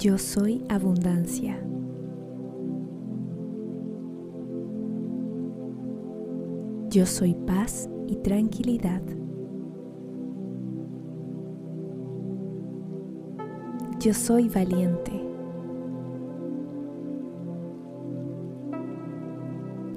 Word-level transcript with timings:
Yo 0.00 0.16
soy 0.16 0.64
abundancia. 0.70 1.62
Yo 6.88 7.04
soy 7.04 7.34
paz 7.34 7.90
y 8.06 8.16
tranquilidad. 8.16 9.02
Yo 13.98 14.14
soy 14.14 14.48
valiente. 14.48 15.12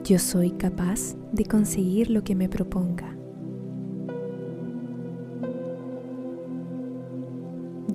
Yo 0.04 0.20
soy 0.20 0.51
capaz 0.51 1.15
de 1.32 1.46
conseguir 1.46 2.10
lo 2.11 2.25
que 2.25 2.36
me 2.36 2.50
proponga. 2.50 3.15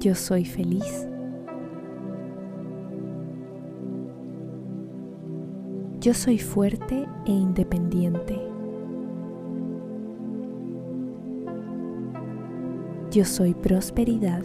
Yo 0.01 0.15
soy 0.15 0.47
feliz. 0.47 1.07
Yo 6.01 6.15
soy 6.15 6.39
fuerte 6.39 7.09
e 7.27 7.33
independiente. 7.33 8.41
Yo 13.11 13.25
soy 13.25 13.53
prosperidad. 13.53 14.45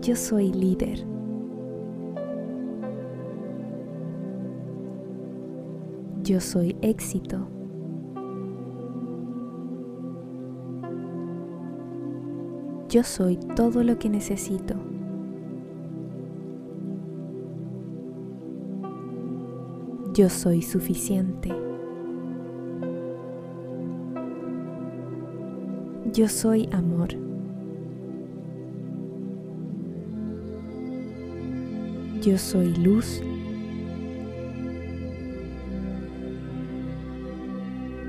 Yo 0.00 0.16
soy 0.16 0.50
líder. 0.52 1.06
Yo 6.22 6.40
soy 6.40 6.74
éxito. 6.80 7.46
Yo 12.88 13.02
soy 13.02 13.36
todo 13.54 13.84
lo 13.84 13.98
que 13.98 14.08
necesito. 14.08 14.76
Yo 20.12 20.28
soy 20.28 20.60
suficiente. 20.60 21.50
Yo 26.12 26.28
soy 26.28 26.68
amor. 26.72 27.10
Yo 32.20 32.36
soy 32.36 32.74
luz. 32.74 33.22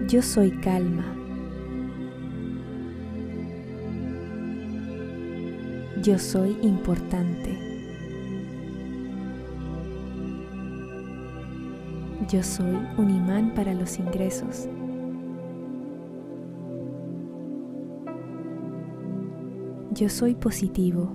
Yo 0.07 0.23
soy 0.23 0.49
calma. 0.59 1.05
Yo 6.01 6.17
soy 6.17 6.57
importante. 6.63 7.70
Yo 12.31 12.41
soy 12.43 12.77
un 12.97 13.09
imán 13.09 13.53
para 13.53 13.73
los 13.73 13.99
ingresos. 13.99 14.69
Yo 19.91 20.07
soy 20.07 20.35
positivo. 20.35 21.09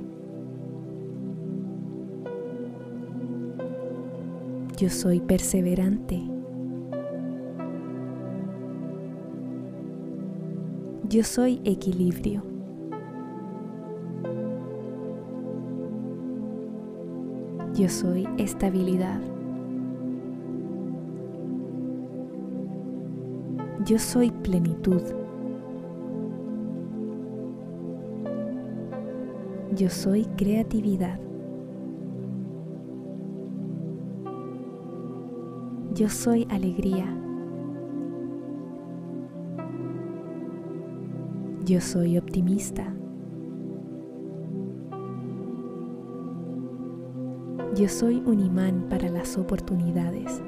Yo 4.76 4.90
soy 4.90 5.20
perseverante. 5.20 6.22
Yo 11.08 11.24
soy 11.24 11.62
equilibrio. 11.64 12.42
Yo 17.72 17.88
soy 17.88 18.28
estabilidad. 18.36 19.35
Yo 23.86 24.00
soy 24.00 24.32
plenitud. 24.32 25.00
Yo 29.76 29.88
soy 29.88 30.24
creatividad. 30.36 31.20
Yo 35.94 36.08
soy 36.08 36.48
alegría. 36.50 37.06
Yo 41.64 41.80
soy 41.80 42.18
optimista. 42.18 42.92
Yo 47.76 47.88
soy 47.88 48.20
un 48.26 48.40
imán 48.40 48.86
para 48.90 49.08
las 49.10 49.38
oportunidades. 49.38 50.42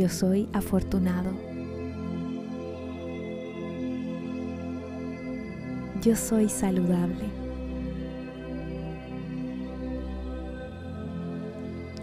Yo 0.00 0.08
soy 0.08 0.48
afortunado. 0.54 1.30
Yo 6.00 6.16
soy 6.16 6.48
saludable. 6.48 7.26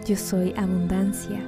Yo 0.06 0.14
soy 0.14 0.54
abundancia. 0.56 1.40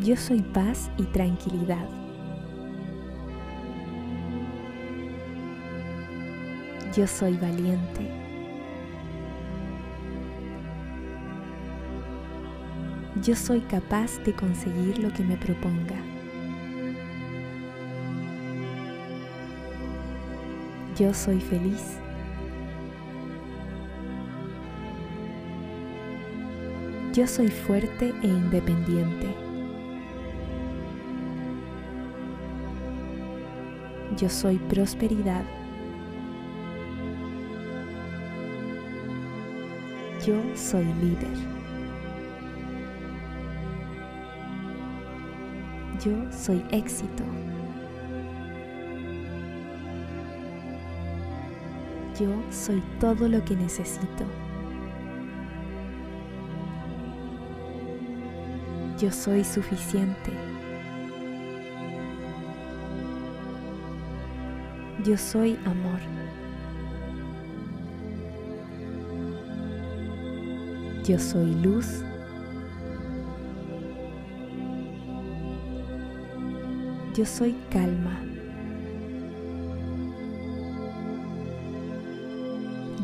Yo 0.00 0.16
soy 0.16 0.42
paz 0.42 0.90
y 0.98 1.04
tranquilidad. 1.04 1.88
Yo 6.96 7.06
soy 7.06 7.36
valiente. 7.36 8.29
Yo 13.16 13.34
soy 13.34 13.60
capaz 13.62 14.18
de 14.24 14.32
conseguir 14.32 14.98
lo 14.98 15.12
que 15.12 15.24
me 15.24 15.36
proponga. 15.36 15.96
Yo 20.96 21.12
soy 21.12 21.40
feliz. 21.40 21.98
Yo 27.12 27.26
soy 27.26 27.48
fuerte 27.48 28.14
e 28.22 28.26
independiente. 28.28 29.34
Yo 34.16 34.28
soy 34.28 34.58
prosperidad. 34.58 35.44
Yo 40.24 40.36
soy 40.54 40.84
líder. 40.84 41.59
Yo 46.04 46.12
soy 46.32 46.64
éxito. 46.70 47.24
Yo 52.18 52.28
soy 52.50 52.82
todo 52.98 53.28
lo 53.28 53.44
que 53.44 53.54
necesito. 53.54 54.24
Yo 58.98 59.12
soy 59.12 59.44
suficiente. 59.44 60.32
Yo 65.04 65.18
soy 65.18 65.58
amor. 65.66 66.00
Yo 71.04 71.18
soy 71.18 71.54
luz. 71.56 72.04
Yo 77.14 77.26
soy 77.26 77.56
calma. 77.70 78.20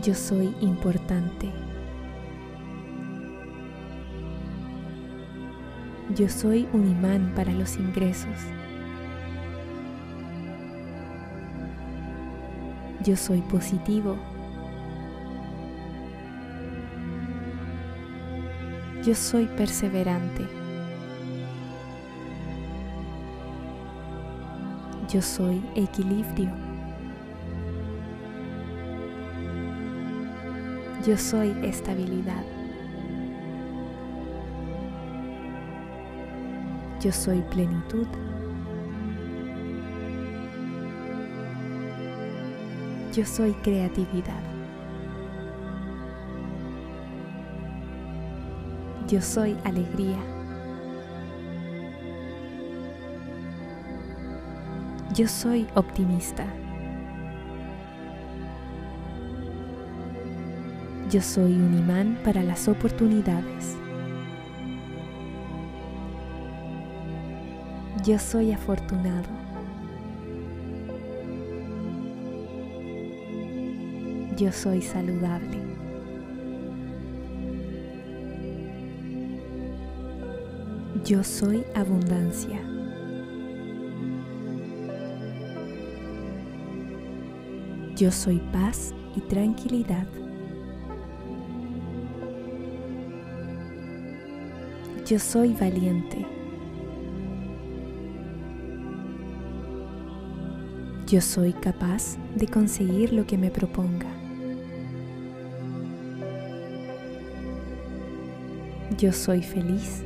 Yo 0.05 0.15
soy 0.15 0.55
importante. 0.61 1.51
Yo 6.15 6.29
soy 6.29 6.69
un 6.73 6.89
imán 6.89 7.33
para 7.35 7.53
los 7.53 7.77
ingresos. 7.79 8.39
Yo 13.05 13.17
soy 13.17 13.41
positivo. 13.41 14.17
Yo 19.05 19.17
soy 19.17 19.47
perseverante. 19.47 20.66
Yo 25.09 25.23
soy 25.23 25.63
equilibrio. 25.77 26.51
Yo 31.07 31.17
soy 31.17 31.55
estabilidad. 31.63 32.43
Yo 37.01 37.13
soy 37.13 37.41
plenitud. 37.43 38.09
Yo 43.15 43.25
soy 43.25 43.53
creatividad. 43.63 44.43
Yo 49.07 49.23
soy 49.23 49.57
alegría. 49.63 50.36
Yo 55.17 55.27
soy 55.27 55.67
optimista. 55.75 56.45
Yo 61.11 61.23
soy 61.23 61.55
un 61.55 61.79
imán 61.79 62.19
para 62.23 62.43
las 62.43 62.69
oportunidades. 62.69 63.79
Yo 68.05 68.19
soy 68.19 68.53
afortunado. 68.53 69.31
Yo 74.37 74.53
soy 74.53 74.83
saludable. 74.83 75.63
Yo 81.07 81.25
soy 81.25 81.65
abundancia. 81.75 82.61
Yo 87.97 88.13
soy 88.13 88.43
paz 88.53 88.93
y 89.17 89.21
tranquilidad. 89.23 90.07
Yo 95.07 95.19
soy 95.19 95.55
valiente. 95.55 96.27
Yo 101.07 101.23
soy 101.23 101.55
capaz 101.55 102.19
de 102.35 102.47
conseguir 102.47 103.15
lo 103.15 103.27
que 103.27 103.39
me 103.39 103.51
proponga. 103.51 104.11
Yo 108.99 109.11
soy 109.11 109.43
feliz. 109.43 110.03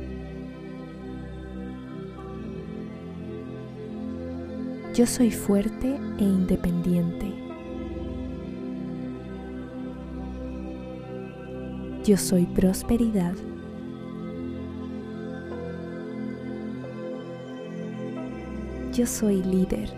Yo 4.95 5.05
soy 5.05 5.31
fuerte 5.31 5.99
e 6.19 6.23
independiente. 6.23 7.50
Yo 12.03 12.17
soy 12.17 12.47
prosperidad. 12.47 13.35
Yo 18.91 19.05
soy 19.05 19.43
líder. 19.43 19.93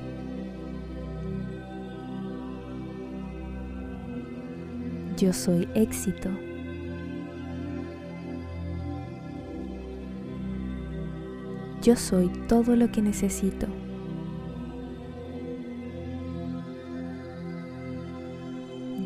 Yo 5.18 5.32
soy 5.32 5.68
éxito. 5.76 6.30
Yo 11.82 11.96
soy 11.96 12.30
todo 12.50 12.76
lo 12.76 12.92
que 12.92 13.02
necesito. 13.02 13.68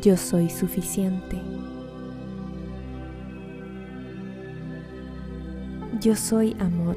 Yo 0.02 0.16
soy 0.16 0.50
suficiente. 0.50 1.57
Yo 6.00 6.14
soy 6.14 6.56
amor. 6.60 6.94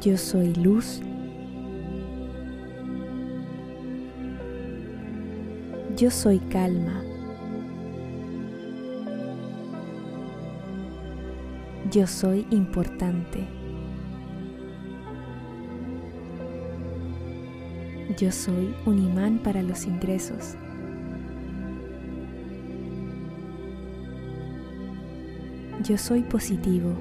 Yo 0.00 0.16
soy 0.16 0.54
luz. 0.54 1.00
Yo 5.96 6.08
soy 6.12 6.38
calma. 6.38 7.02
Yo 11.90 12.06
soy 12.06 12.46
importante. 12.50 13.44
Yo 18.16 18.30
soy 18.30 18.72
un 18.86 19.00
imán 19.00 19.38
para 19.38 19.62
los 19.62 19.84
ingresos. 19.84 20.54
Yo 25.90 25.98
soy 25.98 26.22
positivo. 26.22 26.92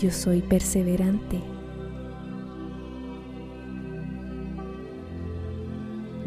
Yo 0.00 0.10
soy 0.10 0.40
perseverante. 0.40 1.42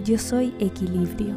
Yo 0.05 0.19
soy 0.19 0.53
equilibrio. 0.59 1.35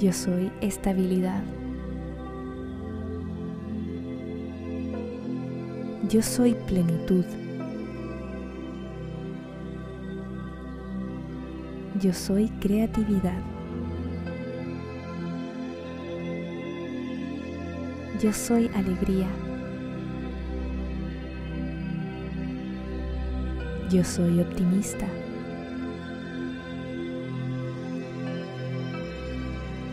Yo 0.00 0.12
soy 0.12 0.52
estabilidad. 0.60 1.42
Yo 6.08 6.22
soy 6.22 6.54
plenitud. 6.68 7.24
Yo 12.00 12.14
soy 12.14 12.48
creatividad. 12.60 13.42
Yo 18.22 18.32
soy 18.32 18.70
alegría. 18.74 19.26
Yo 23.90 24.02
soy 24.02 24.40
optimista. 24.40 25.06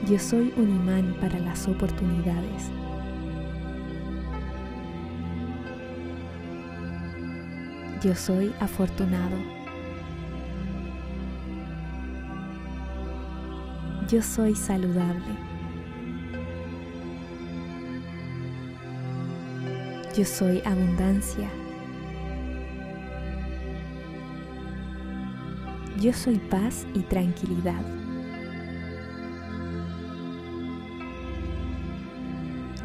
Yo 0.09 0.17
soy 0.17 0.53
un 0.55 0.69
imán 0.69 1.13
para 1.19 1.37
las 1.39 1.67
oportunidades. 1.67 2.71
Yo 8.01 8.15
soy 8.15 8.53
afortunado. 8.61 9.56
Yo 14.09 14.21
soy 14.21 14.55
saludable. 14.55 15.35
Yo 20.15 20.23
soy 20.23 20.61
abundancia. 20.63 21.49
Yo 25.99 26.13
soy 26.13 26.37
paz 26.37 26.87
y 26.93 27.01
tranquilidad. 27.01 27.81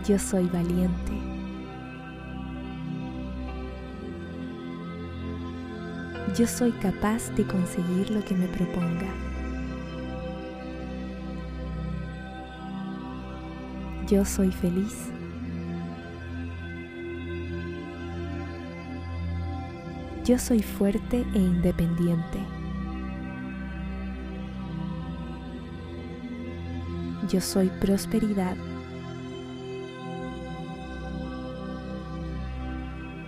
Yo 0.04 0.18
soy 0.18 0.48
valiente. 0.48 1.12
Yo 6.36 6.48
soy 6.48 6.72
capaz 6.72 7.30
de 7.36 7.44
conseguir 7.44 8.10
lo 8.10 8.24
que 8.24 8.34
me 8.34 8.48
proponga. 8.48 9.31
Yo 14.12 14.26
soy 14.26 14.52
feliz. 14.52 15.10
Yo 20.22 20.38
soy 20.38 20.60
fuerte 20.60 21.24
e 21.34 21.38
independiente. 21.38 22.38
Yo 27.30 27.40
soy 27.40 27.70
prosperidad. 27.80 28.54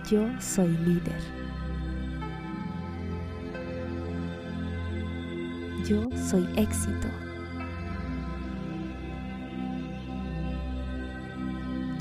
Yo 0.07 0.39
soy 0.39 0.67
líder. 0.67 1.19
Yo 5.87 6.07
soy 6.29 6.47
éxito. 6.57 7.24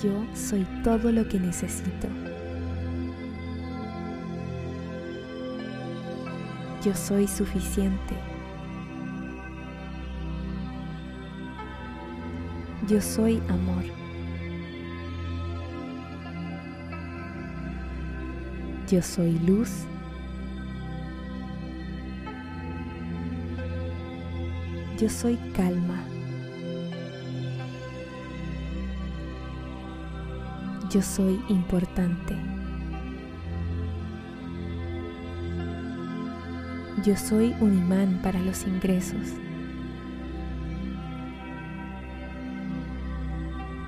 Yo 0.04 0.26
soy 0.34 0.66
todo 0.82 1.10
lo 1.10 1.26
que 1.26 1.40
necesito. 1.40 2.08
Yo 6.84 6.94
soy 6.94 7.26
suficiente. 7.26 8.14
Yo 12.86 13.00
soy 13.00 13.42
amor. 13.48 13.82
Yo 18.90 19.00
soy 19.00 19.38
luz. 19.38 19.70
Yo 24.98 25.08
soy 25.08 25.38
calma. 25.56 26.13
Yo 30.94 31.02
soy 31.02 31.42
importante. 31.48 32.36
Yo 37.04 37.16
soy 37.16 37.52
un 37.58 37.76
imán 37.76 38.20
para 38.22 38.38
los 38.38 38.64
ingresos. 38.64 39.32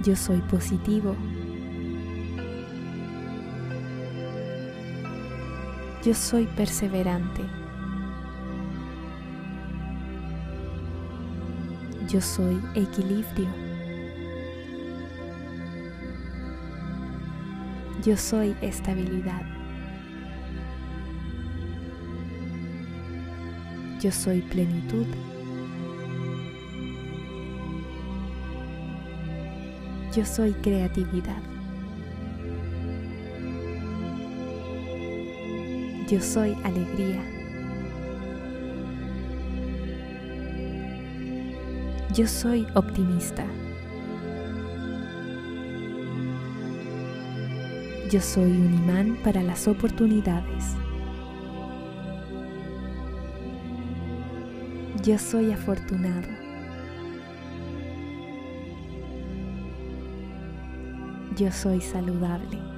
Yo 0.03 0.17
soy 0.17 0.39
positivo. 0.51 1.15
Yo 6.05 6.13
soy 6.13 6.47
perseverante. 6.57 7.43
Yo 12.09 12.21
soy 12.21 12.61
equilibrio. 12.75 13.66
Yo 18.07 18.17
soy 18.17 18.55
estabilidad. 18.61 19.43
Yo 24.01 24.13
soy 24.13 24.43
plenitud. 24.43 25.07
Yo 30.15 30.25
soy 30.25 30.53
creatividad. 30.53 31.43
Yo 36.09 36.21
soy 36.21 36.57
alegría. 36.63 37.25
Yo 42.15 42.29
soy 42.29 42.69
optimista. 42.77 43.45
Yo 48.11 48.21
soy 48.21 48.53
un 48.53 48.73
imán 48.73 49.19
para 49.25 49.43
las 49.43 49.67
oportunidades. 49.67 50.77
Yo 55.03 55.19
soy 55.19 55.51
afortunado. 55.51 56.29
Yo 61.37 61.51
soy 61.51 61.81
saludable. 61.81 62.76